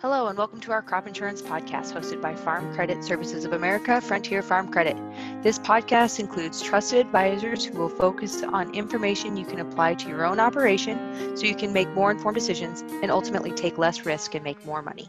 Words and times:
Hello, 0.00 0.26
and 0.26 0.36
welcome 0.36 0.60
to 0.60 0.72
our 0.72 0.82
crop 0.82 1.06
insurance 1.06 1.40
podcast 1.40 1.94
hosted 1.94 2.20
by 2.20 2.34
Farm 2.34 2.70
Credit 2.74 3.02
Services 3.02 3.46
of 3.46 3.54
America, 3.54 3.98
Frontier 4.02 4.42
Farm 4.42 4.70
Credit. 4.70 4.94
This 5.42 5.58
podcast 5.58 6.20
includes 6.20 6.60
trusted 6.60 6.98
advisors 6.98 7.64
who 7.64 7.78
will 7.78 7.88
focus 7.88 8.42
on 8.42 8.74
information 8.74 9.38
you 9.38 9.46
can 9.46 9.58
apply 9.58 9.94
to 9.94 10.08
your 10.08 10.26
own 10.26 10.38
operation 10.38 11.34
so 11.34 11.46
you 11.46 11.54
can 11.54 11.72
make 11.72 11.88
more 11.92 12.10
informed 12.10 12.34
decisions 12.34 12.82
and 13.02 13.10
ultimately 13.10 13.52
take 13.52 13.78
less 13.78 14.04
risk 14.04 14.34
and 14.34 14.44
make 14.44 14.62
more 14.66 14.82
money. 14.82 15.08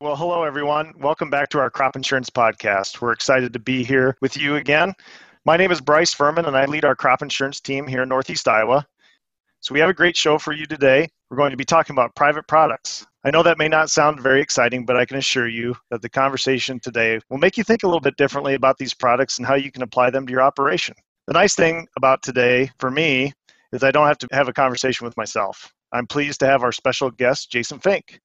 Well, 0.00 0.16
hello, 0.16 0.44
everyone. 0.44 0.94
Welcome 0.98 1.28
back 1.28 1.50
to 1.50 1.58
our 1.58 1.68
crop 1.68 1.96
insurance 1.96 2.30
podcast. 2.30 3.02
We're 3.02 3.12
excited 3.12 3.52
to 3.52 3.58
be 3.58 3.84
here 3.84 4.16
with 4.22 4.38
you 4.38 4.56
again. 4.56 4.94
My 5.44 5.58
name 5.58 5.70
is 5.70 5.82
Bryce 5.82 6.14
Furman, 6.14 6.46
and 6.46 6.56
I 6.56 6.64
lead 6.64 6.86
our 6.86 6.96
crop 6.96 7.20
insurance 7.20 7.60
team 7.60 7.86
here 7.86 8.04
in 8.04 8.08
Northeast 8.08 8.48
Iowa. 8.48 8.86
So, 9.60 9.74
we 9.74 9.80
have 9.80 9.90
a 9.90 9.94
great 9.94 10.16
show 10.16 10.38
for 10.38 10.54
you 10.54 10.64
today. 10.64 11.10
We're 11.28 11.36
going 11.36 11.50
to 11.50 11.56
be 11.58 11.64
talking 11.64 11.94
about 11.94 12.14
private 12.14 12.46
products. 12.46 13.04
I 13.26 13.30
know 13.30 13.42
that 13.42 13.58
may 13.58 13.66
not 13.66 13.90
sound 13.90 14.20
very 14.20 14.40
exciting, 14.40 14.86
but 14.86 14.96
I 14.96 15.04
can 15.04 15.16
assure 15.16 15.48
you 15.48 15.74
that 15.90 16.00
the 16.00 16.08
conversation 16.08 16.78
today 16.78 17.18
will 17.28 17.38
make 17.38 17.56
you 17.56 17.64
think 17.64 17.82
a 17.82 17.86
little 17.88 17.98
bit 17.98 18.16
differently 18.16 18.54
about 18.54 18.78
these 18.78 18.94
products 18.94 19.38
and 19.38 19.46
how 19.46 19.56
you 19.56 19.72
can 19.72 19.82
apply 19.82 20.10
them 20.10 20.28
to 20.28 20.30
your 20.30 20.42
operation. 20.42 20.94
The 21.26 21.32
nice 21.32 21.56
thing 21.56 21.88
about 21.96 22.22
today 22.22 22.70
for 22.78 22.88
me 22.88 23.32
is 23.72 23.82
I 23.82 23.90
don't 23.90 24.06
have 24.06 24.18
to 24.18 24.28
have 24.30 24.46
a 24.46 24.52
conversation 24.52 25.04
with 25.04 25.16
myself. 25.16 25.74
I'm 25.90 26.06
pleased 26.06 26.38
to 26.38 26.46
have 26.46 26.62
our 26.62 26.70
special 26.70 27.10
guest, 27.10 27.50
Jason 27.50 27.80
Fink. 27.80 28.20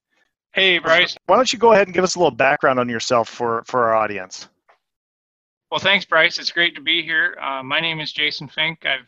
Hey, 0.52 0.78
Bryce. 0.78 1.16
Why 1.26 1.34
don't 1.34 1.52
you 1.52 1.58
go 1.58 1.72
ahead 1.72 1.88
and 1.88 1.94
give 1.94 2.04
us 2.04 2.14
a 2.14 2.20
little 2.20 2.30
background 2.30 2.78
on 2.78 2.88
yourself 2.88 3.28
for, 3.28 3.64
for 3.66 3.82
our 3.82 3.96
audience? 3.96 4.48
Well, 5.72 5.80
thanks, 5.80 6.04
Bryce. 6.04 6.38
It's 6.38 6.52
great 6.52 6.76
to 6.76 6.80
be 6.80 7.02
here. 7.02 7.36
Uh, 7.42 7.64
my 7.64 7.80
name 7.80 7.98
is 7.98 8.12
Jason 8.12 8.46
Fink. 8.46 8.86
I 8.86 8.98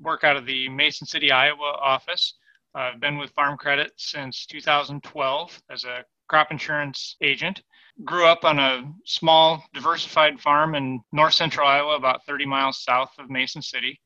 work 0.00 0.24
out 0.24 0.38
of 0.38 0.46
the 0.46 0.70
Mason 0.70 1.06
City, 1.06 1.30
Iowa 1.30 1.76
office. 1.78 2.36
I've 2.74 3.00
been 3.00 3.18
with 3.18 3.30
Farm 3.32 3.58
Credit 3.58 3.92
since 3.96 4.46
2012 4.46 5.62
as 5.70 5.84
a 5.84 6.04
crop 6.28 6.50
insurance 6.50 7.16
agent. 7.20 7.62
Grew 8.04 8.26
up 8.26 8.44
on 8.44 8.58
a 8.58 8.90
small, 9.04 9.62
diversified 9.74 10.40
farm 10.40 10.74
in 10.74 11.00
north 11.12 11.34
central 11.34 11.66
Iowa, 11.66 11.96
about 11.96 12.24
30 12.24 12.46
miles 12.46 12.82
south 12.82 13.10
of 13.18 13.28
Mason 13.28 13.60
City. 13.60 14.00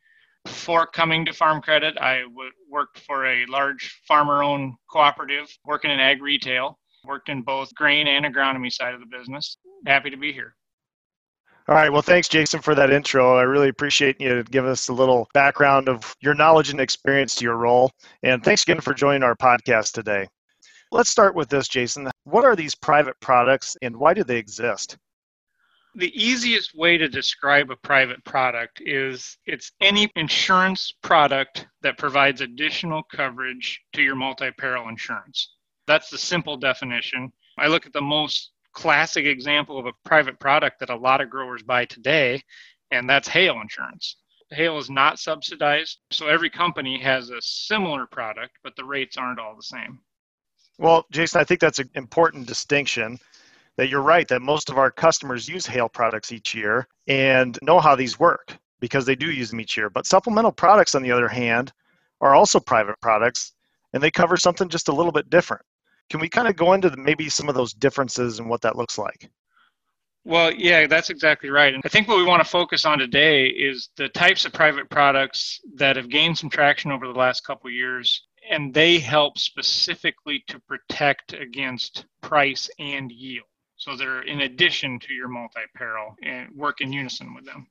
Before 0.45 0.87
coming 0.87 1.25
to 1.27 1.33
Farm 1.33 1.63
Credit, 1.63 1.97
I 2.01 2.23
w- 2.23 2.51
worked 2.69 2.99
for 3.01 3.27
a 3.27 3.47
large 3.47 4.01
farmer 4.09 4.43
owned 4.43 4.75
cooperative 4.91 5.47
working 5.65 5.91
in 5.93 6.01
ag 6.01 6.21
retail. 6.21 6.79
Worked 7.05 7.29
in 7.29 7.43
both 7.43 7.75
grain 7.75 8.09
and 8.09 8.25
agronomy 8.25 8.73
side 8.73 8.95
of 8.95 9.01
the 9.01 9.07
business. 9.07 9.59
Happy 9.87 10.11
to 10.11 10.17
be 10.17 10.33
here. 10.33 10.57
All 11.69 11.75
right. 11.75 11.93
Well, 11.93 12.03
thanks, 12.03 12.29
Jason, 12.29 12.61
for 12.61 12.77
that 12.77 12.93
intro. 12.93 13.37
I 13.37 13.43
really 13.43 13.69
appreciate 13.69 14.21
you 14.21 14.37
to 14.37 14.45
give 14.45 14.67
us 14.67 14.87
a 14.87 14.93
little 14.93 15.29
background 15.35 15.89
of 15.89 16.15
your 16.21 16.35
knowledge 16.35 16.71
and 16.71 16.81
experience 16.81 17.35
to 17.37 17.45
your 17.45 17.57
role. 17.57 17.91
And 18.23 18.45
thanks 18.45 18.63
again 18.63 18.81
for 18.81 18.95
joining 18.95 19.25
our 19.25 19.35
podcast 19.35 19.93
today. 19.93 20.29
Let's 20.93 21.11
start 21.11 21.35
with 21.35 21.49
this, 21.49 21.67
Jason. 21.67 22.09
What 22.23 22.45
are 22.45 22.55
these 22.55 22.77
private 22.77 23.19
products 23.19 23.77
and 23.83 23.97
why 23.97 24.15
do 24.15 24.23
they 24.23 24.37
exist? 24.37 24.97
The 25.97 26.13
easiest 26.15 26.77
way 26.77 26.99
to 26.99 27.09
describe 27.09 27.73
a 27.73 27.77
private 27.77 28.23
product 28.25 28.81
is 28.85 29.37
it's 29.47 29.73
any 29.81 30.09
insurance 30.15 30.93
product 31.03 31.67
that 31.83 31.99
provides 31.99 32.43
additional 32.43 33.03
coverage 33.03 33.81
to 33.95 34.03
your 34.03 34.15
multi 34.15 34.53
peril 34.53 34.89
insurance. 34.89 35.55
That's 35.89 36.11
the 36.11 36.19
simple 36.19 36.57
definition. 36.57 37.33
I 37.59 37.67
look 37.67 37.87
at 37.87 37.93
the 37.93 38.03
most 38.03 38.53
classic 38.77 39.25
example 39.25 39.79
of 39.79 39.87
a 39.87 39.93
private 40.05 40.39
product 40.39 40.79
that 40.79 40.91
a 40.91 40.97
lot 40.97 41.23
of 41.23 41.31
growers 41.31 41.63
buy 41.63 41.87
today, 41.87 42.43
and 42.91 43.09
that's 43.09 43.27
hail 43.27 43.59
insurance. 43.61 44.17
Hail 44.51 44.77
is 44.79 44.91
not 44.91 45.19
subsidized, 45.19 45.99
so 46.11 46.29
every 46.29 46.51
company 46.51 47.01
has 47.01 47.31
a 47.31 47.41
similar 47.41 48.07
product, 48.07 48.59
but 48.63 48.77
the 48.77 48.85
rates 48.85 49.17
aren't 49.17 49.41
all 49.41 49.57
the 49.57 49.63
same. 49.63 49.99
Well, 50.79 51.07
Jason, 51.11 51.41
I 51.41 51.45
think 51.45 51.59
that's 51.59 51.79
an 51.79 51.89
important 51.95 52.47
distinction 52.47 53.19
that 53.79 53.89
you're 53.89 54.03
right 54.03 54.29
that 54.29 54.43
most 54.43 54.69
of 54.69 54.77
our 54.77 54.91
customers 54.91 55.49
use 55.49 55.67
hail 55.67 55.89
products 55.89 56.31
each 56.31 56.55
year 56.55 56.87
and 57.09 57.59
know 57.63 57.81
how 57.81 57.97
these 57.97 58.19
work 58.19 58.57
because 58.79 59.07
they 59.07 59.17
do 59.17 59.31
use 59.31 59.51
them 59.51 59.61
each 59.61 59.77
year. 59.77 59.89
But 59.89 60.07
supplemental 60.07 60.53
products, 60.53 60.95
on 60.95 61.03
the 61.03 61.13
other 61.13 61.29
hand, 61.29 61.73
are 62.21 62.35
also 62.35 62.61
private 62.61 63.01
products 63.01 63.53
and 63.95 64.03
they 64.03 64.11
cover 64.11 64.37
something 64.37 64.69
just 64.69 64.89
a 64.89 64.95
little 64.95 65.13
bit 65.13 65.31
different. 65.31 65.63
Can 66.11 66.21
we 66.21 66.29
kind 66.29 66.49
of 66.49 66.57
go 66.57 66.73
into 66.73 66.91
the, 66.91 66.97
maybe 66.97 67.29
some 67.29 67.49
of 67.49 67.55
those 67.55 67.73
differences 67.73 68.39
and 68.39 68.49
what 68.49 68.63
that 68.63 68.77
looks 68.77 68.99
like? 68.99 69.31
Well, 70.25 70.53
yeah, 70.53 70.89
that's 70.89 71.11
exactly 71.11 71.51
right. 71.51 71.73
And 71.73 71.83
I 71.85 71.89
think 71.89 72.09
what 72.09 72.19
we 72.19 72.25
want 72.25 72.43
to 72.43 72.49
focus 72.49 72.85
on 72.85 72.99
today 72.99 73.47
is 73.47 73.91
the 73.97 74.09
types 74.09 74.45
of 74.45 74.53
private 74.53 74.91
products 74.91 75.61
that 75.77 75.95
have 75.95 76.09
gained 76.09 76.37
some 76.37 76.51
traction 76.51 76.91
over 76.91 77.07
the 77.07 77.19
last 77.19 77.47
couple 77.47 77.71
years, 77.71 78.27
and 78.51 78.75
they 78.75 78.99
help 78.99 79.39
specifically 79.39 80.43
to 80.49 80.59
protect 80.67 81.33
against 81.33 82.07
price 82.23 82.69
and 82.81 83.13
yield. 83.13 83.47
So 83.77 83.95
they're 83.95 84.23
in 84.23 84.41
addition 84.41 84.99
to 85.01 85.15
your 85.15 85.29
multi-peril 85.29 86.17
and 86.25 86.51
work 86.57 86.81
in 86.81 86.93
unison 86.93 87.33
with 87.35 87.45
them. 87.45 87.69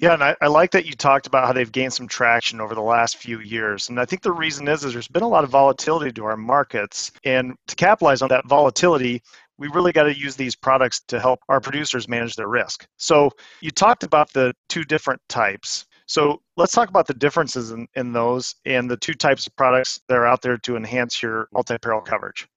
Yeah, 0.00 0.14
and 0.14 0.24
I, 0.24 0.34
I, 0.40 0.46
like 0.46 0.70
that 0.70 0.86
you 0.86 0.92
talked 0.92 1.26
about 1.26 1.46
how 1.46 1.52
they've 1.52 1.70
gained 1.70 1.92
some 1.92 2.08
traction 2.08 2.58
over 2.58 2.74
the 2.74 2.80
last 2.80 3.18
few 3.18 3.40
years. 3.40 3.90
And 3.90 4.00
I 4.00 4.06
think 4.06 4.22
the 4.22 4.32
reason 4.32 4.66
is, 4.66 4.82
is 4.82 4.94
there's 4.94 5.08
been 5.08 5.22
a 5.22 5.28
lot 5.28 5.44
of 5.44 5.50
volatility 5.50 6.10
to 6.12 6.24
our 6.24 6.38
markets. 6.38 7.12
And 7.24 7.54
to 7.66 7.76
capitalize 7.76 8.22
on 8.22 8.30
that 8.30 8.46
volatility, 8.48 9.22
we 9.58 9.68
really 9.68 9.92
got 9.92 10.04
to 10.04 10.18
use 10.18 10.36
these 10.36 10.56
products 10.56 11.00
to 11.08 11.20
help 11.20 11.40
our 11.50 11.60
producers 11.60 12.08
manage 12.08 12.34
their 12.34 12.48
risk. 12.48 12.86
So 12.96 13.30
you 13.60 13.70
talked 13.70 14.02
about 14.02 14.32
the 14.32 14.54
two 14.70 14.84
different 14.84 15.20
types. 15.28 15.84
So 16.06 16.40
let's 16.56 16.72
talk 16.72 16.88
about 16.88 17.06
the 17.06 17.12
differences 17.12 17.70
in, 17.70 17.86
in 17.94 18.14
those 18.14 18.54
and 18.64 18.90
the 18.90 18.96
two 18.96 19.12
types 19.12 19.46
of 19.46 19.54
products 19.56 20.00
that 20.08 20.16
are 20.16 20.26
out 20.26 20.40
there 20.40 20.56
to 20.56 20.76
enhance 20.76 21.22
your 21.22 21.48
multi-peril 21.52 22.00
coverage. 22.00 22.48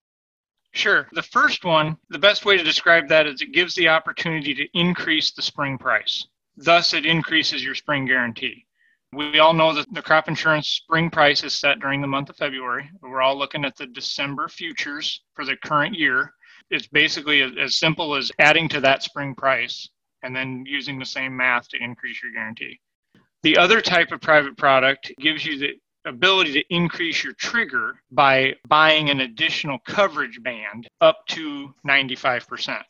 Sure. 0.71 1.09
The 1.11 1.21
first 1.21 1.65
one, 1.65 1.97
the 2.09 2.17
best 2.17 2.45
way 2.45 2.55
to 2.55 2.63
describe 2.63 3.09
that 3.09 3.27
is 3.27 3.41
it 3.41 3.51
gives 3.51 3.75
the 3.75 3.89
opportunity 3.89 4.55
to 4.55 4.65
increase 4.73 5.31
the 5.31 5.41
spring 5.41 5.77
price. 5.77 6.25
Thus, 6.55 6.93
it 6.93 7.05
increases 7.05 7.63
your 7.63 7.75
spring 7.75 8.05
guarantee. 8.05 8.65
We 9.11 9.39
all 9.39 9.53
know 9.53 9.73
that 9.73 9.93
the 9.93 10.01
crop 10.01 10.27
insurance 10.27 10.69
spring 10.69 11.09
price 11.09 11.43
is 11.43 11.53
set 11.53 11.79
during 11.79 12.01
the 12.01 12.07
month 12.07 12.29
of 12.29 12.37
February. 12.37 12.89
We're 13.01 13.21
all 13.21 13.37
looking 13.37 13.63
at 13.63 13.75
the 13.75 13.85
December 13.85 14.47
futures 14.47 15.23
for 15.35 15.45
the 15.45 15.55
current 15.57 15.95
year. 15.95 16.33
It's 16.71 16.87
basically 16.87 17.41
as 17.41 17.77
simple 17.77 18.15
as 18.15 18.31
adding 18.39 18.67
to 18.69 18.79
that 18.81 19.03
spring 19.03 19.35
price 19.35 19.87
and 20.23 20.35
then 20.35 20.63
using 20.65 20.97
the 20.97 21.05
same 21.05 21.35
math 21.35 21.67
to 21.69 21.83
increase 21.83 22.23
your 22.23 22.31
guarantee. 22.31 22.79
The 23.43 23.57
other 23.57 23.81
type 23.81 24.11
of 24.11 24.21
private 24.21 24.57
product 24.57 25.11
gives 25.19 25.45
you 25.45 25.59
the 25.59 25.73
ability 26.05 26.53
to 26.53 26.63
increase 26.69 27.23
your 27.23 27.33
trigger 27.33 28.01
by 28.11 28.55
buying 28.67 29.09
an 29.09 29.19
additional 29.19 29.79
coverage 29.85 30.41
band 30.41 30.87
up 31.01 31.25
to 31.27 31.73
95%. 31.87 32.81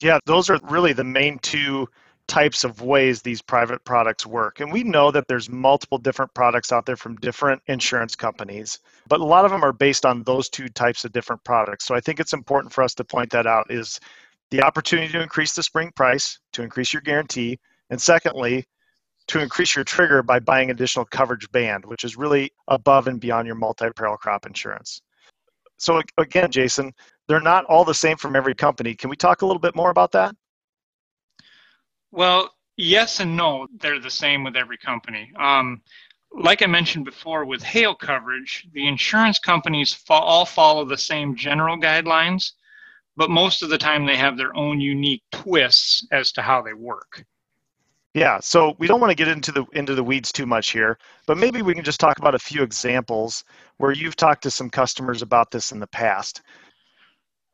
Yeah, 0.00 0.18
those 0.26 0.48
are 0.50 0.60
really 0.70 0.92
the 0.92 1.04
main 1.04 1.38
two 1.40 1.88
types 2.28 2.62
of 2.62 2.82
ways 2.82 3.22
these 3.22 3.42
private 3.42 3.82
products 3.84 4.26
work. 4.26 4.60
And 4.60 4.70
we 4.70 4.84
know 4.84 5.10
that 5.10 5.26
there's 5.26 5.48
multiple 5.48 5.98
different 5.98 6.32
products 6.34 6.70
out 6.72 6.86
there 6.86 6.96
from 6.96 7.16
different 7.16 7.60
insurance 7.66 8.14
companies, 8.14 8.78
but 9.08 9.20
a 9.20 9.24
lot 9.24 9.44
of 9.44 9.50
them 9.50 9.64
are 9.64 9.72
based 9.72 10.06
on 10.06 10.22
those 10.22 10.48
two 10.48 10.68
types 10.68 11.04
of 11.04 11.12
different 11.12 11.42
products. 11.42 11.86
So 11.86 11.94
I 11.94 12.00
think 12.00 12.20
it's 12.20 12.34
important 12.34 12.72
for 12.72 12.84
us 12.84 12.94
to 12.94 13.04
point 13.04 13.30
that 13.30 13.46
out 13.46 13.70
is 13.70 13.98
the 14.50 14.62
opportunity 14.62 15.10
to 15.12 15.22
increase 15.22 15.54
the 15.54 15.62
spring 15.62 15.90
price, 15.96 16.38
to 16.52 16.62
increase 16.62 16.92
your 16.92 17.02
guarantee, 17.02 17.58
and 17.90 18.00
secondly, 18.00 18.64
to 19.28 19.40
increase 19.40 19.74
your 19.74 19.84
trigger 19.84 20.22
by 20.22 20.38
buying 20.38 20.70
additional 20.70 21.04
coverage 21.06 21.50
band, 21.50 21.84
which 21.84 22.04
is 22.04 22.16
really 22.16 22.50
above 22.68 23.08
and 23.08 23.20
beyond 23.20 23.46
your 23.46 23.56
multi-peril 23.56 24.16
crop 24.16 24.46
insurance. 24.46 25.00
So 25.78 26.02
again, 26.18 26.50
Jason, 26.50 26.92
they're 27.26 27.40
not 27.40 27.64
all 27.66 27.84
the 27.84 27.94
same 27.94 28.16
from 28.16 28.36
every 28.36 28.54
company. 28.54 28.94
Can 28.94 29.10
we 29.10 29.16
talk 29.16 29.42
a 29.42 29.46
little 29.46 29.60
bit 29.60 29.76
more 29.76 29.90
about 29.90 30.12
that? 30.12 30.34
Well, 32.10 32.54
yes 32.76 33.20
and 33.20 33.36
no. 33.36 33.68
They're 33.78 34.00
the 34.00 34.10
same 34.10 34.44
with 34.44 34.56
every 34.56 34.78
company. 34.78 35.32
Um, 35.38 35.82
like 36.32 36.62
I 36.62 36.66
mentioned 36.66 37.04
before, 37.04 37.44
with 37.44 37.62
hail 37.62 37.94
coverage, 37.94 38.66
the 38.72 38.86
insurance 38.86 39.38
companies 39.38 39.94
fo- 39.94 40.14
all 40.14 40.44
follow 40.44 40.84
the 40.84 40.98
same 40.98 41.34
general 41.34 41.78
guidelines, 41.78 42.52
but 43.16 43.30
most 43.30 43.62
of 43.62 43.70
the 43.70 43.78
time 43.78 44.06
they 44.06 44.16
have 44.16 44.36
their 44.36 44.54
own 44.54 44.80
unique 44.80 45.22
twists 45.32 46.06
as 46.12 46.32
to 46.32 46.42
how 46.42 46.62
they 46.62 46.74
work. 46.74 47.24
Yeah, 48.14 48.40
so 48.40 48.74
we 48.78 48.86
don't 48.86 49.00
want 49.00 49.10
to 49.10 49.14
get 49.14 49.28
into 49.28 49.52
the 49.52 49.64
into 49.74 49.94
the 49.94 50.02
weeds 50.02 50.32
too 50.32 50.46
much 50.46 50.70
here, 50.70 50.98
but 51.26 51.36
maybe 51.36 51.62
we 51.62 51.74
can 51.74 51.84
just 51.84 52.00
talk 52.00 52.18
about 52.18 52.34
a 52.34 52.38
few 52.38 52.62
examples 52.62 53.44
where 53.76 53.92
you've 53.92 54.16
talked 54.16 54.42
to 54.42 54.50
some 54.50 54.70
customers 54.70 55.22
about 55.22 55.50
this 55.50 55.72
in 55.72 55.78
the 55.78 55.86
past. 55.86 56.42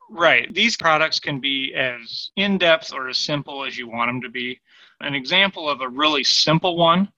Right. 0.09 0.53
These 0.53 0.77
products 0.77 1.19
can 1.19 1.39
be 1.39 1.73
as 1.73 2.31
in 2.35 2.57
depth 2.57 2.93
or 2.93 3.09
as 3.09 3.17
simple 3.17 3.65
as 3.65 3.77
you 3.77 3.87
want 3.87 4.09
them 4.09 4.21
to 4.21 4.29
be. 4.29 4.59
An 5.01 5.15
example 5.15 5.69
of 5.69 5.81
a 5.81 5.89
really 5.89 6.23
simple 6.23 6.77
one 6.77 7.11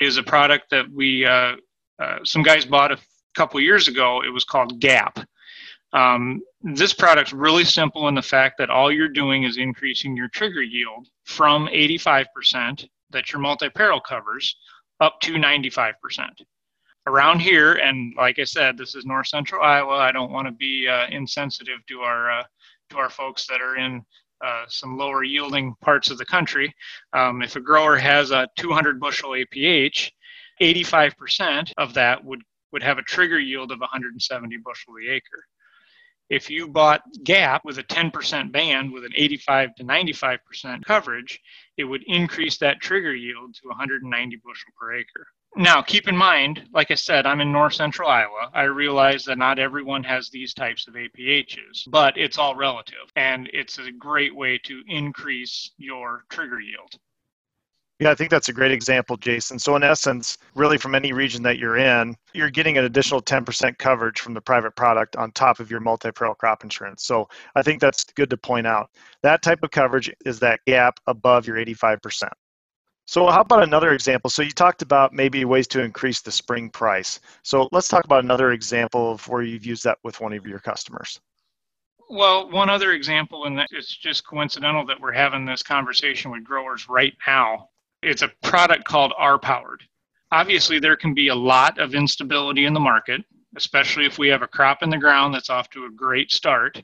is 0.00 0.16
a 0.16 0.22
product 0.22 0.70
that 0.70 0.90
we, 0.90 1.26
uh, 1.26 1.56
uh, 1.98 2.18
some 2.24 2.42
guys 2.42 2.64
bought 2.64 2.92
a 2.92 2.98
couple 3.34 3.60
years 3.60 3.88
ago. 3.88 4.22
It 4.24 4.30
was 4.30 4.44
called 4.44 4.80
Gap. 4.80 5.18
Um, 5.92 6.42
this 6.62 6.92
product's 6.92 7.32
really 7.32 7.64
simple 7.64 8.08
in 8.08 8.14
the 8.14 8.22
fact 8.22 8.58
that 8.58 8.70
all 8.70 8.92
you're 8.92 9.08
doing 9.08 9.44
is 9.44 9.56
increasing 9.56 10.16
your 10.16 10.28
trigger 10.28 10.62
yield 10.62 11.08
from 11.24 11.66
85% 11.68 12.86
that 13.10 13.32
your 13.32 13.40
multi 13.40 13.70
peril 13.70 14.00
covers 14.00 14.56
up 15.00 15.20
to 15.22 15.32
95%. 15.34 15.94
Around 17.08 17.40
here, 17.40 17.74
and 17.74 18.14
like 18.16 18.38
I 18.38 18.44
said, 18.44 18.76
this 18.76 18.94
is 18.94 19.06
north 19.06 19.26
central 19.26 19.62
Iowa. 19.62 19.96
I 19.96 20.12
don't 20.12 20.30
want 20.30 20.46
to 20.46 20.52
be 20.52 20.86
uh, 20.86 21.06
insensitive 21.10 21.84
to 21.88 22.00
our 22.00 22.30
uh, 22.30 22.44
to 22.90 22.98
our 22.98 23.10
folks 23.10 23.46
that 23.46 23.60
are 23.60 23.76
in 23.76 24.02
uh, 24.44 24.64
some 24.68 24.96
lower 24.96 25.24
yielding 25.24 25.74
parts 25.80 26.10
of 26.10 26.18
the 26.18 26.24
country. 26.24 26.72
Um, 27.12 27.42
if 27.42 27.56
a 27.56 27.60
grower 27.60 27.96
has 27.96 28.30
a 28.30 28.48
200 28.58 29.00
bushel 29.00 29.30
APH, 29.30 30.10
85% 30.60 31.72
of 31.78 31.94
that 31.94 32.24
would 32.24 32.42
would 32.72 32.82
have 32.82 32.98
a 32.98 33.02
trigger 33.02 33.38
yield 33.38 33.72
of 33.72 33.80
170 33.80 34.56
bushel 34.58 34.94
the 34.94 35.10
acre. 35.10 35.44
If 36.28 36.50
you 36.50 36.68
bought 36.68 37.00
GAP 37.24 37.64
with 37.64 37.78
a 37.78 37.84
10% 37.84 38.52
band 38.52 38.92
with 38.92 39.06
an 39.06 39.12
85 39.16 39.74
to 39.76 39.84
95% 39.84 40.84
coverage, 40.84 41.40
it 41.78 41.84
would 41.84 42.02
increase 42.06 42.58
that 42.58 42.82
trigger 42.82 43.14
yield 43.14 43.54
to 43.54 43.68
190 43.68 44.36
bushel 44.44 44.72
per 44.78 44.94
acre. 44.94 45.26
Now, 45.56 45.82
keep 45.82 46.08
in 46.08 46.16
mind, 46.16 46.68
like 46.72 46.90
I 46.90 46.94
said, 46.94 47.26
I'm 47.26 47.40
in 47.40 47.50
north 47.50 47.74
central 47.74 48.08
Iowa. 48.08 48.50
I 48.54 48.64
realize 48.64 49.24
that 49.24 49.38
not 49.38 49.58
everyone 49.58 50.04
has 50.04 50.28
these 50.28 50.54
types 50.54 50.86
of 50.86 50.94
APHs, 50.94 51.88
but 51.88 52.16
it's 52.16 52.38
all 52.38 52.54
relative. 52.54 53.10
And 53.16 53.48
it's 53.52 53.78
a 53.78 53.90
great 53.90 54.34
way 54.34 54.58
to 54.64 54.82
increase 54.86 55.72
your 55.78 56.24
trigger 56.28 56.60
yield. 56.60 56.94
Yeah, 58.00 58.12
I 58.12 58.14
think 58.14 58.30
that's 58.30 58.48
a 58.48 58.52
great 58.52 58.70
example, 58.70 59.16
Jason. 59.16 59.58
So, 59.58 59.74
in 59.74 59.82
essence, 59.82 60.38
really 60.54 60.78
from 60.78 60.94
any 60.94 61.12
region 61.12 61.42
that 61.42 61.58
you're 61.58 61.78
in, 61.78 62.14
you're 62.32 62.50
getting 62.50 62.78
an 62.78 62.84
additional 62.84 63.20
10% 63.20 63.76
coverage 63.78 64.20
from 64.20 64.34
the 64.34 64.40
private 64.40 64.76
product 64.76 65.16
on 65.16 65.32
top 65.32 65.58
of 65.58 65.68
your 65.68 65.80
multi 65.80 66.12
peril 66.12 66.36
crop 66.36 66.62
insurance. 66.62 67.02
So, 67.02 67.28
I 67.56 67.62
think 67.62 67.80
that's 67.80 68.04
good 68.04 68.30
to 68.30 68.36
point 68.36 68.68
out. 68.68 68.90
That 69.24 69.42
type 69.42 69.64
of 69.64 69.72
coverage 69.72 70.12
is 70.24 70.38
that 70.38 70.60
gap 70.64 71.00
above 71.08 71.48
your 71.48 71.56
85%. 71.56 72.28
So, 73.08 73.26
how 73.28 73.40
about 73.40 73.62
another 73.62 73.94
example? 73.94 74.28
So, 74.28 74.42
you 74.42 74.50
talked 74.50 74.82
about 74.82 75.14
maybe 75.14 75.42
ways 75.46 75.66
to 75.68 75.82
increase 75.82 76.20
the 76.20 76.30
spring 76.30 76.68
price. 76.68 77.20
So, 77.42 77.66
let's 77.72 77.88
talk 77.88 78.04
about 78.04 78.22
another 78.22 78.52
example 78.52 79.12
of 79.12 79.26
where 79.28 79.40
you've 79.40 79.64
used 79.64 79.84
that 79.84 79.96
with 80.04 80.20
one 80.20 80.34
of 80.34 80.46
your 80.46 80.58
customers. 80.58 81.18
Well, 82.10 82.50
one 82.50 82.68
other 82.68 82.92
example, 82.92 83.46
and 83.46 83.58
it's 83.70 83.96
just 83.96 84.26
coincidental 84.26 84.84
that 84.84 85.00
we're 85.00 85.12
having 85.12 85.46
this 85.46 85.62
conversation 85.62 86.30
with 86.30 86.44
growers 86.44 86.86
right 86.90 87.14
now. 87.26 87.70
It's 88.02 88.20
a 88.20 88.30
product 88.42 88.84
called 88.84 89.14
R 89.16 89.38
Powered. 89.38 89.82
Obviously, 90.30 90.78
there 90.78 90.96
can 90.96 91.14
be 91.14 91.28
a 91.28 91.34
lot 91.34 91.78
of 91.78 91.94
instability 91.94 92.66
in 92.66 92.74
the 92.74 92.80
market, 92.80 93.22
especially 93.56 94.04
if 94.04 94.18
we 94.18 94.28
have 94.28 94.42
a 94.42 94.46
crop 94.46 94.82
in 94.82 94.90
the 94.90 94.98
ground 94.98 95.32
that's 95.32 95.48
off 95.48 95.70
to 95.70 95.86
a 95.86 95.90
great 95.90 96.30
start. 96.30 96.82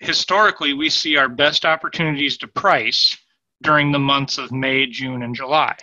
Historically, 0.00 0.74
we 0.74 0.90
see 0.90 1.16
our 1.16 1.28
best 1.28 1.64
opportunities 1.64 2.38
to 2.38 2.48
price 2.48 3.16
during 3.64 3.90
the 3.90 3.98
months 3.98 4.38
of 4.38 4.52
May, 4.52 4.86
June, 4.86 5.22
and 5.22 5.34
July. 5.34 5.74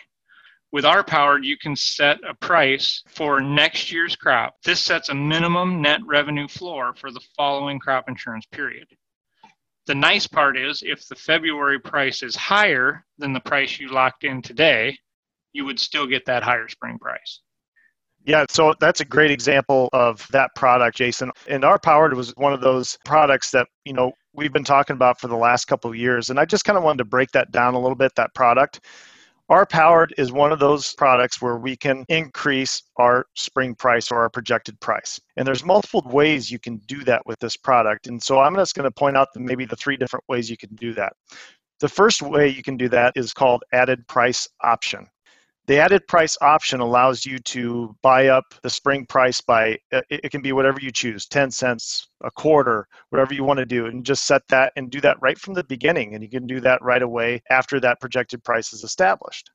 With 0.72 0.86
R 0.86 1.04
Powered, 1.04 1.44
you 1.44 1.57
can 1.57 1.75
set 1.75 2.19
a 2.25 2.33
price 2.33 3.04
for 3.07 3.42
next 3.42 3.92
year's 3.92 4.16
crop. 4.16 4.56
This 4.63 4.80
sets 4.80 5.10
a 5.10 5.16
minimum 5.16 5.81
net 5.81 6.00
revenue 6.06 6.48
floor 6.48 6.94
for 6.95 7.12
the 7.12 7.19
following 7.36 7.80
crop 7.80 8.07
insurance 8.07 8.45
period. 8.45 8.88
The 9.88 9.95
nice 9.95 10.28
part 10.28 10.57
is 10.57 10.83
if 10.86 11.07
the 11.07 11.16
February 11.16 11.80
price 11.80 12.24
is 12.24 12.36
higher 12.36 13.04
than 13.18 13.33
the 13.33 13.42
price 13.42 13.80
you 13.80 13.89
locked 13.89 14.24
in 14.24 14.42
today, 14.42 14.98
you 15.51 15.66
would 15.66 15.80
still 15.80 16.07
get 16.07 16.24
that 16.28 16.44
higher 16.44 16.69
spring 16.69 16.98
price. 17.00 17.42
Yeah, 18.24 18.45
so 18.50 18.75
that's 18.80 19.01
a 19.01 19.06
great 19.06 19.31
example 19.31 19.89
of 19.92 20.25
that 20.31 20.51
product, 20.56 20.95
Jason. 20.95 21.31
And 21.48 21.66
R 21.66 21.80
Powered 21.80 22.13
was 22.13 22.31
one 22.38 22.54
of 22.54 22.62
those 22.62 22.98
products 23.04 23.50
that, 23.51 23.68
you 23.83 23.94
know, 23.94 24.13
we've 24.33 24.54
been 24.54 24.63
talking 24.63 24.95
about 24.95 25.19
for 25.19 25.28
the 25.28 25.36
last 25.36 25.66
couple 25.66 25.89
of 25.89 25.95
years. 25.95 26.30
And 26.30 26.39
I 26.39 26.45
just 26.45 26.66
kind 26.66 26.78
of 26.78 26.83
wanted 26.83 27.00
to 27.00 27.06
break 27.06 27.31
that 27.31 27.51
down 27.51 27.74
a 27.74 27.80
little 27.80 27.95
bit, 27.95 28.13
that 28.16 28.33
product. 28.33 28.81
R 29.50 29.66
Powered 29.66 30.13
is 30.18 30.31
one 30.31 30.54
of 30.54 30.60
those 30.60 30.94
products 30.94 31.42
where 31.42 31.57
we 31.57 31.75
can 31.75 32.06
increase 32.07 32.83
our 32.95 33.25
spring 33.36 33.75
price 33.75 34.10
or 34.10 34.19
our 34.19 34.30
projected 34.30 34.80
price. 34.80 35.19
And 35.36 35.45
there's 35.45 35.66
multiple 35.66 36.04
ways 36.06 36.50
you 36.50 36.60
can 36.60 36.78
do 36.88 37.04
that 37.04 37.25
with 37.25 37.38
this 37.39 37.57
product. 37.57 38.07
And 38.07 38.22
so 38.24 38.39
I'm 38.39 38.56
just 38.56 38.75
going 38.75 38.86
to 38.86 38.92
point 38.92 39.18
out 39.18 39.28
maybe 39.36 39.66
the 39.66 39.75
three 39.75 39.98
different 39.98 40.24
ways 40.30 40.50
you 40.50 40.56
can 40.56 40.74
do 40.75 40.94
that. 40.94 41.13
The 41.81 41.89
first 41.89 42.22
way 42.22 42.48
you 42.48 42.63
can 42.63 42.78
do 42.78 42.88
that 42.89 43.12
is 43.18 43.33
called 43.33 43.63
added 43.74 44.07
price 44.07 44.48
option. 44.62 45.07
The 45.71 45.79
added 45.79 46.06
price 46.06 46.38
option 46.41 46.81
allows 46.81 47.25
you 47.25 47.39
to 47.39 47.95
buy 48.01 48.27
up 48.27 48.44
the 48.62 48.69
spring 48.69 49.06
price 49.06 49.39
by, 49.39 49.77
uh, 49.94 50.01
it 50.09 50.29
can 50.29 50.41
be 50.41 50.51
whatever 50.51 50.81
you 50.81 50.91
choose 50.91 51.27
10 51.27 51.50
cents, 51.50 52.09
a 52.25 52.29
quarter, 52.29 52.89
whatever 53.09 53.33
you 53.33 53.45
want 53.45 53.59
to 53.59 53.65
do, 53.65 53.85
and 53.85 54.06
just 54.06 54.25
set 54.25 54.45
that 54.50 54.73
and 54.75 54.91
do 54.91 55.00
that 55.00 55.15
right 55.21 55.39
from 55.39 55.53
the 55.53 55.63
beginning. 55.63 56.13
And 56.13 56.21
you 56.21 56.29
can 56.29 56.45
do 56.45 56.59
that 56.59 56.81
right 56.81 57.01
away 57.01 57.41
after 57.50 57.79
that 57.79 58.01
projected 58.01 58.44
price 58.44 58.73
is 58.73 58.83
established. 58.83 59.50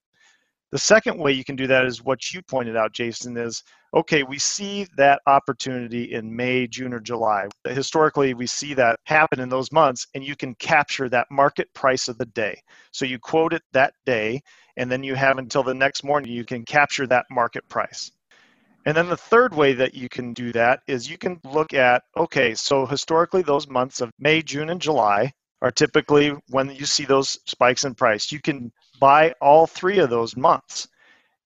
The 0.73 0.79
second 0.79 1.19
way 1.19 1.33
you 1.33 1.45
can 1.45 1.55
do 1.55 1.67
that 1.67 1.85
is 1.85 2.03
what 2.03 2.33
you 2.33 2.41
pointed 2.41 2.77
out, 2.77 2.95
Jason, 2.95 3.37
is 3.37 3.63
okay, 3.93 4.23
we 4.23 4.39
see 4.39 4.87
that 4.97 5.21
opportunity 5.27 6.15
in 6.15 6.35
May, 6.35 6.67
June, 6.67 6.95
or 6.95 7.01
July. 7.01 7.47
Historically, 7.69 8.33
we 8.33 8.47
see 8.47 8.73
that 8.73 9.01
happen 9.05 9.39
in 9.39 9.51
those 9.51 9.71
months, 9.71 10.07
and 10.15 10.25
you 10.25 10.35
can 10.35 10.55
capture 10.55 11.11
that 11.11 11.27
market 11.31 11.69
price 11.75 12.09
of 12.09 12.17
the 12.17 12.27
day. 12.27 12.59
So 12.91 13.05
you 13.05 13.19
quote 13.19 13.53
it 13.53 13.63
that 13.73 13.93
day, 14.07 14.41
and 14.77 14.91
then 14.91 15.03
you 15.03 15.15
have 15.15 15.39
until 15.39 15.63
the 15.63 15.75
next 15.75 16.05
morning 16.05 16.31
you 16.31 16.45
can 16.45 16.65
capture 16.65 17.07
that 17.07 17.27
market 17.31 17.69
price. 17.69 18.11
And 18.87 18.97
then 18.97 19.09
the 19.09 19.17
third 19.17 19.53
way 19.55 19.73
that 19.73 19.95
you 19.95 20.09
can 20.09 20.33
do 20.33 20.53
that 20.53 20.81
is 20.87 21.11
you 21.11 21.19
can 21.19 21.41
look 21.45 21.75
at 21.75 22.05
okay, 22.17 22.55
so 22.55 22.87
historically, 22.87 23.43
those 23.43 23.69
months 23.69 24.01
of 24.01 24.11
May, 24.19 24.43
June, 24.43 24.71
and 24.71 24.81
July 24.81 25.33
are 25.61 25.73
typically 25.73 26.33
when 26.51 26.71
you 26.71 26.87
see 26.87 27.05
those 27.05 27.39
spikes 27.47 27.85
in 27.85 27.95
price. 27.95 28.31
You 28.31 28.41
can 28.41 28.73
buy 29.01 29.35
all 29.41 29.67
three 29.67 29.99
of 29.99 30.11
those 30.11 30.37
months 30.37 30.87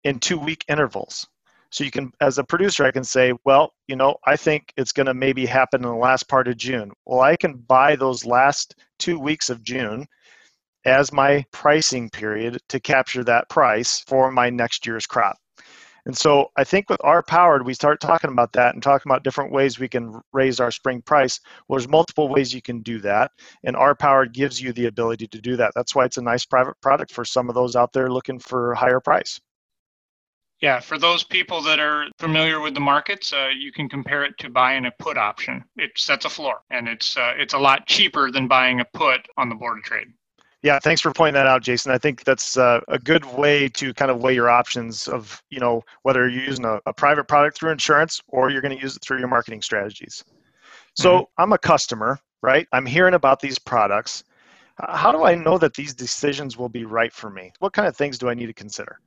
in 0.04 0.18
two 0.18 0.38
week 0.38 0.64
intervals. 0.68 1.26
So 1.70 1.84
you 1.84 1.90
can, 1.90 2.12
as 2.20 2.38
a 2.38 2.44
producer, 2.44 2.84
I 2.84 2.90
can 2.90 3.04
say, 3.04 3.32
well, 3.44 3.72
you 3.86 3.94
know, 3.94 4.16
I 4.26 4.36
think 4.36 4.72
it's 4.76 4.92
going 4.92 5.06
to 5.06 5.14
maybe 5.14 5.46
happen 5.46 5.84
in 5.84 5.88
the 5.88 5.94
last 5.94 6.28
part 6.28 6.48
of 6.48 6.56
June. 6.56 6.90
Well, 7.06 7.20
I 7.20 7.36
can 7.36 7.54
buy 7.54 7.94
those 7.94 8.26
last 8.26 8.74
two 8.98 9.20
weeks 9.20 9.50
of 9.50 9.62
June 9.62 10.06
as 10.84 11.12
my 11.12 11.44
pricing 11.52 12.08
period 12.10 12.58
to 12.68 12.80
capture 12.80 13.24
that 13.24 13.48
price 13.48 14.00
for 14.06 14.30
my 14.30 14.50
next 14.50 14.86
year's 14.86 15.06
crop. 15.06 15.36
And 16.06 16.16
so 16.16 16.50
I 16.56 16.64
think 16.64 16.88
with 16.88 17.00
R 17.04 17.22
Powered, 17.22 17.64
we 17.64 17.74
start 17.74 18.00
talking 18.00 18.30
about 18.30 18.52
that 18.54 18.74
and 18.74 18.82
talking 18.82 19.10
about 19.10 19.22
different 19.22 19.52
ways 19.52 19.78
we 19.78 19.88
can 19.88 20.20
raise 20.32 20.58
our 20.58 20.70
spring 20.70 21.02
price. 21.02 21.40
Well, 21.68 21.78
there's 21.78 21.88
multiple 21.88 22.28
ways 22.28 22.54
you 22.54 22.62
can 22.62 22.80
do 22.80 23.00
that. 23.00 23.32
And 23.64 23.76
R 23.76 23.94
Powered 23.94 24.32
gives 24.32 24.60
you 24.60 24.72
the 24.72 24.86
ability 24.86 25.28
to 25.28 25.40
do 25.40 25.56
that. 25.56 25.72
That's 25.74 25.94
why 25.94 26.06
it's 26.06 26.16
a 26.16 26.22
nice 26.22 26.46
private 26.46 26.80
product 26.80 27.12
for 27.12 27.24
some 27.24 27.48
of 27.48 27.54
those 27.54 27.76
out 27.76 27.92
there 27.92 28.10
looking 28.10 28.38
for 28.38 28.74
higher 28.74 29.00
price. 29.00 29.40
Yeah, 30.60 30.80
for 30.80 30.98
those 30.98 31.24
people 31.24 31.62
that 31.62 31.80
are 31.80 32.06
familiar 32.18 32.60
with 32.60 32.74
the 32.74 32.80
markets, 32.80 33.32
uh, 33.32 33.48
you 33.56 33.72
can 33.72 33.88
compare 33.88 34.24
it 34.24 34.36
to 34.38 34.50
buying 34.50 34.84
a 34.84 34.90
put 34.98 35.16
option. 35.16 35.64
It 35.76 35.92
sets 35.96 36.26
a 36.26 36.30
floor, 36.30 36.60
and 36.70 36.86
it's 36.86 37.16
uh, 37.16 37.32
it's 37.36 37.54
a 37.54 37.58
lot 37.58 37.86
cheaper 37.86 38.30
than 38.30 38.46
buying 38.46 38.80
a 38.80 38.84
put 38.92 39.20
on 39.38 39.48
the 39.48 39.54
board 39.54 39.78
of 39.78 39.84
trade. 39.84 40.08
Yeah, 40.62 40.78
thanks 40.78 41.00
for 41.00 41.10
pointing 41.12 41.34
that 41.34 41.46
out, 41.46 41.62
Jason. 41.62 41.90
I 41.90 41.96
think 41.96 42.24
that's 42.24 42.58
uh, 42.58 42.80
a 42.88 42.98
good 42.98 43.24
way 43.24 43.68
to 43.70 43.94
kind 43.94 44.10
of 44.10 44.20
weigh 44.20 44.34
your 44.34 44.50
options 44.50 45.08
of 45.08 45.42
you 45.50 45.58
know 45.58 45.82
whether 46.02 46.28
you're 46.28 46.44
using 46.44 46.66
a, 46.66 46.80
a 46.86 46.92
private 46.92 47.28
product 47.28 47.58
through 47.58 47.70
insurance 47.72 48.20
or 48.28 48.50
you're 48.50 48.60
going 48.60 48.76
to 48.76 48.82
use 48.82 48.96
it 48.96 49.02
through 49.02 49.18
your 49.18 49.28
marketing 49.28 49.62
strategies. 49.62 50.22
So 50.94 51.12
mm-hmm. 51.12 51.42
I'm 51.42 51.52
a 51.52 51.58
customer, 51.58 52.18
right? 52.42 52.66
I'm 52.72 52.84
hearing 52.84 53.14
about 53.14 53.40
these 53.40 53.58
products. 53.58 54.24
How 54.88 55.12
do 55.12 55.24
I 55.24 55.34
know 55.34 55.58
that 55.58 55.74
these 55.74 55.94
decisions 55.94 56.56
will 56.56 56.68
be 56.68 56.84
right 56.84 57.12
for 57.12 57.30
me? 57.30 57.52
What 57.58 57.72
kind 57.72 57.86
of 57.88 57.96
things 57.96 58.18
do 58.18 58.28
I 58.28 58.34
need 58.34 58.46
to 58.46 58.54
consider? 58.54 58.98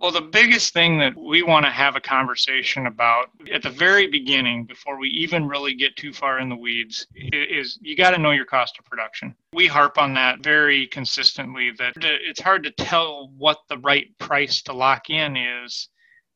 Well, 0.00 0.12
the 0.12 0.20
biggest 0.20 0.72
thing 0.72 0.98
that 1.00 1.16
we 1.16 1.42
want 1.42 1.66
to 1.66 1.72
have 1.72 1.96
a 1.96 2.00
conversation 2.00 2.86
about 2.86 3.30
at 3.52 3.62
the 3.64 3.70
very 3.70 4.06
beginning, 4.06 4.64
before 4.64 4.96
we 4.96 5.08
even 5.08 5.48
really 5.48 5.74
get 5.74 5.96
too 5.96 6.12
far 6.12 6.38
in 6.38 6.48
the 6.48 6.54
weeds, 6.56 7.08
is 7.16 7.80
you 7.82 7.96
got 7.96 8.12
to 8.12 8.18
know 8.18 8.30
your 8.30 8.44
cost 8.44 8.78
of 8.78 8.84
production. 8.84 9.34
We 9.52 9.66
harp 9.66 9.98
on 9.98 10.14
that 10.14 10.38
very 10.40 10.86
consistently 10.86 11.72
that 11.78 11.94
it's 11.96 12.40
hard 12.40 12.62
to 12.62 12.70
tell 12.70 13.32
what 13.36 13.58
the 13.68 13.78
right 13.78 14.16
price 14.18 14.62
to 14.62 14.72
lock 14.72 15.10
in 15.10 15.36
is 15.36 15.88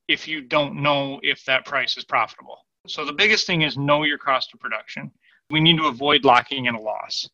if 0.09 0.27
you 0.27 0.41
don't 0.41 0.83
know 0.83 1.21
if 1.23 1.45
that 1.45 1.65
price 1.65 1.97
is 1.97 2.05
profitable. 2.05 2.59
So 2.89 3.05
the 3.05 3.13
biggest 3.13 3.47
thing 3.47 3.63
is 3.63 3.77
know 3.77 4.03
your 4.03 4.19
cost 4.19 4.53
of 4.55 4.59
production. 4.59 5.13
We 5.51 5.61
need 5.61 5.79
to 5.79 5.87
avoid 5.87 6.25
locking 6.25 6.67
in 6.67 6.75
a 6.75 6.81
loss. 6.81 7.29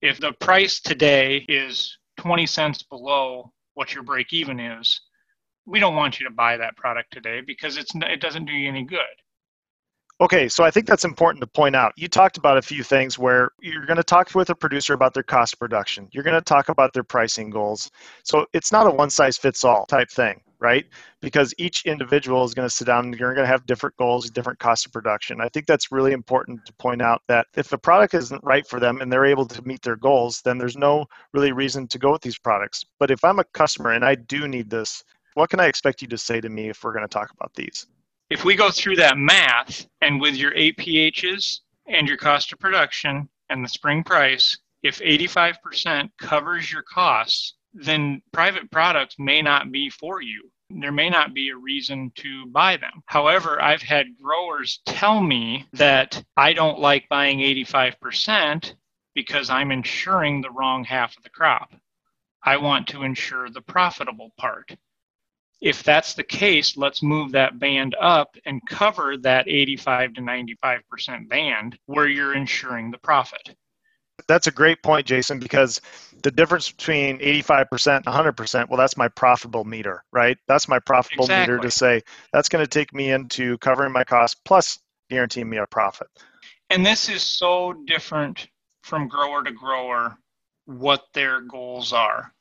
If 0.00 0.18
the 0.18 0.32
price 0.32 0.80
today 0.80 1.44
is 1.46 1.98
20 2.16 2.46
cents 2.46 2.82
below 2.82 3.52
what 3.74 3.92
your 3.92 4.02
break 4.02 4.32
even 4.32 4.58
is, 4.58 4.98
we 5.66 5.80
don't 5.80 5.96
want 5.96 6.20
you 6.20 6.26
to 6.26 6.32
buy 6.32 6.56
that 6.56 6.76
product 6.76 7.12
today 7.12 7.40
because 7.40 7.76
it's 7.76 7.92
it 7.94 8.20
doesn't 8.20 8.44
do 8.44 8.52
you 8.52 8.68
any 8.68 8.84
good. 8.84 9.00
Okay, 10.20 10.48
so 10.48 10.62
I 10.62 10.70
think 10.70 10.86
that's 10.86 11.04
important 11.04 11.40
to 11.40 11.46
point 11.48 11.74
out. 11.74 11.92
You 11.96 12.06
talked 12.06 12.36
about 12.36 12.56
a 12.56 12.62
few 12.62 12.84
things 12.84 13.18
where 13.18 13.50
you're 13.60 13.84
going 13.84 13.96
to 13.96 14.04
talk 14.04 14.32
with 14.32 14.48
a 14.48 14.54
producer 14.54 14.94
about 14.94 15.12
their 15.12 15.24
cost 15.24 15.54
of 15.54 15.58
production. 15.58 16.08
You're 16.12 16.22
going 16.22 16.34
to 16.34 16.40
talk 16.40 16.68
about 16.68 16.92
their 16.92 17.02
pricing 17.02 17.50
goals. 17.50 17.90
So 18.22 18.46
it's 18.52 18.70
not 18.70 18.86
a 18.86 18.90
one 18.90 19.10
size 19.10 19.36
fits 19.36 19.64
all 19.64 19.86
type 19.86 20.08
thing, 20.08 20.40
right? 20.60 20.86
Because 21.20 21.52
each 21.58 21.84
individual 21.84 22.44
is 22.44 22.54
going 22.54 22.68
to 22.68 22.72
sit 22.72 22.86
down 22.86 23.06
and 23.06 23.18
you're 23.18 23.34
going 23.34 23.44
to 23.44 23.50
have 23.50 23.66
different 23.66 23.96
goals, 23.96 24.30
different 24.30 24.60
cost 24.60 24.86
of 24.86 24.92
production. 24.92 25.40
I 25.40 25.48
think 25.48 25.66
that's 25.66 25.90
really 25.90 26.12
important 26.12 26.64
to 26.66 26.72
point 26.74 27.02
out 27.02 27.22
that 27.26 27.48
if 27.56 27.68
the 27.68 27.78
product 27.78 28.14
isn't 28.14 28.44
right 28.44 28.64
for 28.64 28.78
them 28.78 29.00
and 29.00 29.12
they're 29.12 29.24
able 29.24 29.46
to 29.46 29.66
meet 29.66 29.82
their 29.82 29.96
goals, 29.96 30.42
then 30.42 30.58
there's 30.58 30.76
no 30.76 31.06
really 31.32 31.50
reason 31.50 31.88
to 31.88 31.98
go 31.98 32.12
with 32.12 32.22
these 32.22 32.38
products. 32.38 32.84
But 33.00 33.10
if 33.10 33.24
I'm 33.24 33.40
a 33.40 33.44
customer 33.52 33.90
and 33.90 34.04
I 34.04 34.14
do 34.14 34.46
need 34.46 34.70
this 34.70 35.02
what 35.34 35.50
can 35.50 35.60
I 35.60 35.66
expect 35.66 36.02
you 36.02 36.08
to 36.08 36.18
say 36.18 36.40
to 36.40 36.48
me 36.48 36.68
if 36.68 36.82
we're 36.82 36.92
going 36.92 37.04
to 37.04 37.08
talk 37.08 37.30
about 37.30 37.52
these? 37.54 37.86
If 38.30 38.44
we 38.44 38.56
go 38.56 38.70
through 38.70 38.96
that 38.96 39.18
math 39.18 39.86
and 40.00 40.20
with 40.20 40.34
your 40.34 40.52
APHs 40.52 41.58
and 41.86 42.08
your 42.08 42.16
cost 42.16 42.52
of 42.52 42.58
production 42.58 43.28
and 43.50 43.64
the 43.64 43.68
spring 43.68 44.02
price, 44.02 44.58
if 44.82 45.00
85% 45.00 46.10
covers 46.18 46.72
your 46.72 46.82
costs, 46.82 47.54
then 47.74 48.22
private 48.32 48.70
products 48.70 49.16
may 49.18 49.42
not 49.42 49.72
be 49.72 49.90
for 49.90 50.22
you. 50.22 50.50
There 50.70 50.92
may 50.92 51.10
not 51.10 51.34
be 51.34 51.50
a 51.50 51.56
reason 51.56 52.12
to 52.16 52.46
buy 52.46 52.76
them. 52.76 53.02
However, 53.06 53.62
I've 53.62 53.82
had 53.82 54.16
growers 54.20 54.80
tell 54.86 55.20
me 55.20 55.66
that 55.74 56.22
I 56.36 56.52
don't 56.52 56.78
like 56.78 57.08
buying 57.08 57.38
85% 57.38 58.74
because 59.14 59.50
I'm 59.50 59.70
insuring 59.70 60.40
the 60.40 60.50
wrong 60.50 60.84
half 60.84 61.16
of 61.16 61.22
the 61.22 61.30
crop. 61.30 61.74
I 62.42 62.56
want 62.56 62.88
to 62.88 63.02
insure 63.02 63.48
the 63.50 63.62
profitable 63.62 64.32
part. 64.36 64.76
If 65.64 65.82
that's 65.82 66.12
the 66.12 66.22
case, 66.22 66.76
let's 66.76 67.02
move 67.02 67.32
that 67.32 67.58
band 67.58 67.96
up 67.98 68.36
and 68.44 68.60
cover 68.68 69.16
that 69.16 69.48
85 69.48 70.12
to 70.12 70.20
95% 70.20 71.26
band 71.30 71.78
where 71.86 72.06
you're 72.06 72.34
insuring 72.34 72.90
the 72.90 72.98
profit. 72.98 73.56
That's 74.28 74.46
a 74.46 74.50
great 74.50 74.82
point, 74.82 75.06
Jason, 75.06 75.38
because 75.38 75.80
the 76.22 76.30
difference 76.30 76.70
between 76.70 77.18
85% 77.18 77.96
and 77.96 78.04
100%, 78.04 78.68
well, 78.68 78.76
that's 78.76 78.98
my 78.98 79.08
profitable 79.08 79.64
meter, 79.64 80.04
right? 80.12 80.36
That's 80.48 80.68
my 80.68 80.80
profitable 80.80 81.24
exactly. 81.24 81.54
meter 81.54 81.62
to 81.62 81.70
say 81.70 82.02
that's 82.34 82.50
going 82.50 82.62
to 82.62 82.68
take 82.68 82.92
me 82.92 83.10
into 83.10 83.56
covering 83.56 83.90
my 83.90 84.04
costs 84.04 84.38
plus 84.44 84.78
guaranteeing 85.08 85.48
me 85.48 85.56
a 85.56 85.66
profit. 85.66 86.08
And 86.68 86.84
this 86.84 87.08
is 87.08 87.22
so 87.22 87.72
different 87.86 88.48
from 88.82 89.08
grower 89.08 89.42
to 89.42 89.50
grower 89.50 90.18
what 90.66 91.06
their 91.14 91.40
goals 91.40 91.94
are. 91.94 92.33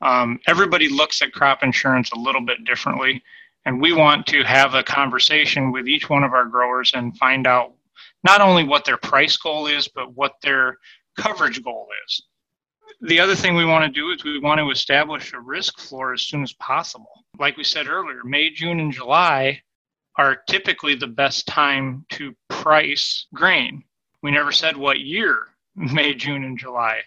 Um, 0.00 0.38
everybody 0.46 0.88
looks 0.88 1.22
at 1.22 1.32
crop 1.32 1.62
insurance 1.62 2.10
a 2.12 2.18
little 2.18 2.40
bit 2.40 2.64
differently, 2.64 3.22
and 3.64 3.80
we 3.80 3.92
want 3.92 4.26
to 4.26 4.42
have 4.44 4.74
a 4.74 4.82
conversation 4.82 5.72
with 5.72 5.88
each 5.88 6.10
one 6.10 6.22
of 6.22 6.32
our 6.32 6.44
growers 6.44 6.92
and 6.94 7.16
find 7.16 7.46
out 7.46 7.72
not 8.24 8.40
only 8.40 8.64
what 8.64 8.84
their 8.84 8.96
price 8.98 9.36
goal 9.36 9.66
is, 9.66 9.88
but 9.88 10.14
what 10.14 10.34
their 10.42 10.78
coverage 11.16 11.62
goal 11.62 11.88
is. 12.06 12.22
The 13.02 13.20
other 13.20 13.34
thing 13.34 13.54
we 13.54 13.64
want 13.64 13.84
to 13.84 14.00
do 14.00 14.10
is 14.10 14.24
we 14.24 14.38
want 14.38 14.58
to 14.58 14.70
establish 14.70 15.32
a 15.32 15.40
risk 15.40 15.78
floor 15.78 16.12
as 16.12 16.22
soon 16.22 16.42
as 16.42 16.52
possible. 16.54 17.24
Like 17.38 17.56
we 17.56 17.64
said 17.64 17.88
earlier, 17.88 18.22
May, 18.24 18.50
June, 18.50 18.80
and 18.80 18.92
July 18.92 19.62
are 20.16 20.36
typically 20.48 20.94
the 20.94 21.06
best 21.06 21.46
time 21.46 22.06
to 22.10 22.34
price 22.48 23.26
grain. 23.34 23.84
We 24.22 24.30
never 24.30 24.50
said 24.50 24.76
what 24.76 25.00
year, 25.00 25.48
May, 25.76 26.14
June, 26.14 26.44
and 26.44 26.58
July. 26.58 27.02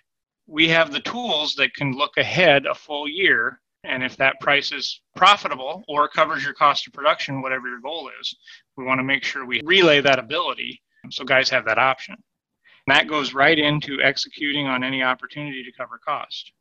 We 0.49 0.67
have 0.69 0.91
the 0.91 1.01
tools 1.01 1.53
that 1.55 1.75
can 1.75 1.93
look 1.93 2.17
ahead 2.17 2.65
a 2.65 2.73
full 2.73 3.07
year. 3.07 3.61
And 3.83 4.03
if 4.03 4.17
that 4.17 4.39
price 4.41 4.71
is 4.71 5.01
profitable 5.15 5.83
or 5.87 6.09
covers 6.09 6.43
your 6.43 6.53
cost 6.53 6.87
of 6.87 6.93
production, 6.93 7.41
whatever 7.41 7.67
your 7.67 7.79
goal 7.79 8.09
is, 8.19 8.35
we 8.75 8.83
want 8.83 8.99
to 8.99 9.03
make 9.03 9.23
sure 9.23 9.45
we 9.45 9.61
relay 9.63 10.01
that 10.01 10.19
ability 10.19 10.81
so 11.11 11.23
guys 11.23 11.49
have 11.49 11.65
that 11.65 11.77
option. 11.77 12.15
And 12.15 12.95
that 12.95 13.07
goes 13.07 13.33
right 13.33 13.57
into 13.57 14.01
executing 14.01 14.67
on 14.67 14.83
any 14.83 15.03
opportunity 15.03 15.63
to 15.63 15.71
cover 15.71 15.99
cost. 16.05 16.51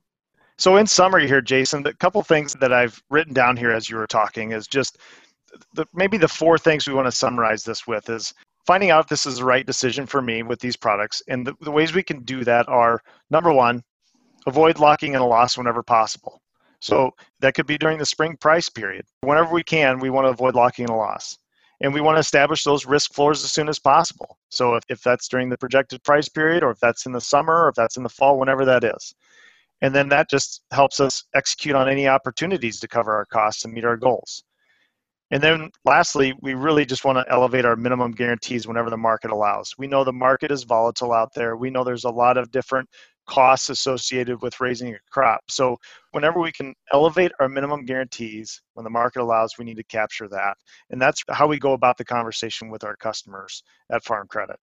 So, 0.58 0.76
in 0.76 0.86
summary, 0.86 1.26
here, 1.26 1.40
Jason, 1.40 1.82
the 1.82 1.94
couple 1.94 2.22
things 2.22 2.52
that 2.54 2.72
I've 2.72 3.02
written 3.10 3.32
down 3.32 3.56
here 3.56 3.70
as 3.70 3.88
you 3.88 3.96
were 3.96 4.06
talking 4.06 4.52
is 4.52 4.66
just 4.66 4.98
the, 5.74 5.86
maybe 5.94 6.18
the 6.18 6.28
four 6.28 6.58
things 6.58 6.86
we 6.86 6.94
want 6.94 7.06
to 7.06 7.12
summarize 7.12 7.62
this 7.62 7.86
with 7.86 8.08
is 8.10 8.34
finding 8.68 8.90
out 8.90 9.04
if 9.04 9.08
this 9.08 9.24
is 9.24 9.38
the 9.38 9.44
right 9.44 9.64
decision 9.64 10.04
for 10.04 10.20
me 10.20 10.42
with 10.42 10.60
these 10.60 10.76
products. 10.76 11.22
And 11.26 11.46
the, 11.46 11.54
the 11.62 11.70
ways 11.70 11.94
we 11.94 12.02
can 12.02 12.22
do 12.22 12.44
that 12.44 12.68
are 12.68 13.00
number 13.30 13.50
one, 13.50 13.82
avoid 14.46 14.78
locking 14.78 15.14
in 15.14 15.22
a 15.22 15.26
loss 15.26 15.56
whenever 15.56 15.82
possible. 15.82 16.42
So 16.82 17.12
that 17.40 17.54
could 17.54 17.66
be 17.66 17.78
during 17.78 17.96
the 17.96 18.04
spring 18.04 18.36
price 18.36 18.68
period. 18.68 19.06
Whenever 19.22 19.54
we 19.54 19.62
can, 19.62 20.00
we 20.00 20.10
want 20.10 20.26
to 20.26 20.30
avoid 20.32 20.54
locking 20.54 20.84
in 20.84 20.90
a 20.90 20.96
loss 20.98 21.38
and 21.80 21.94
we 21.94 22.02
want 22.02 22.16
to 22.16 22.20
establish 22.20 22.62
those 22.62 22.84
risk 22.84 23.14
floors 23.14 23.42
as 23.42 23.52
soon 23.52 23.70
as 23.70 23.78
possible. 23.78 24.36
So 24.50 24.74
if, 24.74 24.84
if 24.90 25.00
that's 25.02 25.28
during 25.28 25.48
the 25.48 25.56
projected 25.56 26.04
price 26.04 26.28
period, 26.28 26.62
or 26.62 26.70
if 26.70 26.78
that's 26.78 27.06
in 27.06 27.12
the 27.12 27.22
summer, 27.22 27.64
or 27.64 27.68
if 27.70 27.74
that's 27.74 27.96
in 27.96 28.02
the 28.02 28.10
fall, 28.10 28.38
whenever 28.38 28.66
that 28.66 28.84
is. 28.84 29.14
And 29.80 29.94
then 29.94 30.10
that 30.10 30.28
just 30.28 30.60
helps 30.72 31.00
us 31.00 31.24
execute 31.34 31.74
on 31.74 31.88
any 31.88 32.06
opportunities 32.06 32.80
to 32.80 32.88
cover 32.88 33.14
our 33.14 33.24
costs 33.24 33.64
and 33.64 33.72
meet 33.72 33.86
our 33.86 33.96
goals. 33.96 34.44
And 35.30 35.42
then 35.42 35.70
lastly, 35.84 36.32
we 36.40 36.54
really 36.54 36.86
just 36.86 37.04
want 37.04 37.18
to 37.18 37.32
elevate 37.32 37.66
our 37.66 37.76
minimum 37.76 38.12
guarantees 38.12 38.66
whenever 38.66 38.88
the 38.88 38.96
market 38.96 39.30
allows. 39.30 39.74
We 39.76 39.86
know 39.86 40.02
the 40.02 40.12
market 40.12 40.50
is 40.50 40.64
volatile 40.64 41.12
out 41.12 41.34
there. 41.34 41.56
We 41.56 41.70
know 41.70 41.84
there's 41.84 42.04
a 42.04 42.10
lot 42.10 42.38
of 42.38 42.50
different 42.50 42.88
costs 43.26 43.68
associated 43.68 44.40
with 44.40 44.58
raising 44.58 44.94
a 44.94 44.98
crop. 45.10 45.42
So 45.50 45.76
whenever 46.12 46.40
we 46.40 46.50
can 46.50 46.74
elevate 46.92 47.30
our 47.40 47.48
minimum 47.48 47.84
guarantees 47.84 48.62
when 48.72 48.84
the 48.84 48.90
market 48.90 49.20
allows, 49.20 49.58
we 49.58 49.66
need 49.66 49.76
to 49.76 49.84
capture 49.84 50.28
that. 50.28 50.56
And 50.90 51.00
that's 51.00 51.22
how 51.28 51.46
we 51.46 51.58
go 51.58 51.74
about 51.74 51.98
the 51.98 52.06
conversation 52.06 52.70
with 52.70 52.84
our 52.84 52.96
customers 52.96 53.62
at 53.92 54.04
Farm 54.04 54.26
Credit. 54.28 54.56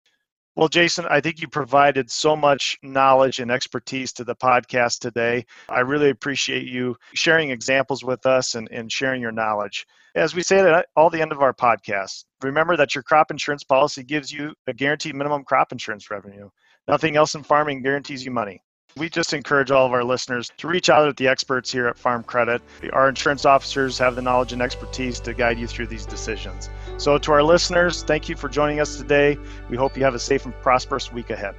Well, 0.56 0.68
Jason, 0.68 1.06
I 1.06 1.20
think 1.20 1.40
you 1.40 1.48
provided 1.48 2.10
so 2.10 2.36
much 2.36 2.78
knowledge 2.82 3.40
and 3.40 3.50
expertise 3.50 4.12
to 4.14 4.24
the 4.24 4.36
podcast 4.36 5.00
today. 5.00 5.46
I 5.68 5.80
really 5.80 6.10
appreciate 6.10 6.66
you 6.66 6.96
sharing 7.12 7.50
examples 7.50 8.04
with 8.04 8.24
us 8.26 8.54
and, 8.54 8.68
and 8.70 8.90
sharing 8.90 9.20
your 9.20 9.32
knowledge. 9.32 9.86
As 10.14 10.34
we 10.34 10.42
say 10.42 10.60
at 10.60 10.86
all 10.96 11.10
the 11.10 11.20
end 11.20 11.32
of 11.32 11.42
our 11.42 11.52
podcast, 11.52 12.24
remember 12.42 12.76
that 12.76 12.94
your 12.94 13.02
crop 13.02 13.30
insurance 13.32 13.64
policy 13.64 14.04
gives 14.04 14.30
you 14.30 14.54
a 14.68 14.72
guaranteed 14.72 15.16
minimum 15.16 15.42
crop 15.44 15.72
insurance 15.72 16.08
revenue. 16.10 16.48
Nothing 16.86 17.16
else 17.16 17.34
in 17.34 17.42
farming 17.42 17.82
guarantees 17.82 18.24
you 18.24 18.30
money. 18.30 18.62
We 18.96 19.08
just 19.08 19.32
encourage 19.32 19.72
all 19.72 19.86
of 19.86 19.92
our 19.92 20.04
listeners 20.04 20.52
to 20.56 20.68
reach 20.68 20.88
out 20.88 21.06
to 21.06 21.12
the 21.12 21.26
experts 21.26 21.72
here 21.72 21.88
at 21.88 21.98
Farm 21.98 22.22
Credit. 22.22 22.62
Our 22.92 23.08
insurance 23.08 23.44
officers 23.44 23.98
have 23.98 24.14
the 24.14 24.22
knowledge 24.22 24.52
and 24.52 24.62
expertise 24.62 25.18
to 25.20 25.34
guide 25.34 25.58
you 25.58 25.66
through 25.66 25.88
these 25.88 26.06
decisions. 26.06 26.70
So, 26.96 27.18
to 27.18 27.32
our 27.32 27.42
listeners, 27.42 28.04
thank 28.04 28.28
you 28.28 28.36
for 28.36 28.48
joining 28.48 28.78
us 28.78 28.96
today. 28.96 29.36
We 29.68 29.76
hope 29.76 29.96
you 29.96 30.04
have 30.04 30.14
a 30.14 30.20
safe 30.20 30.44
and 30.44 30.54
prosperous 30.62 31.12
week 31.12 31.30
ahead. 31.30 31.56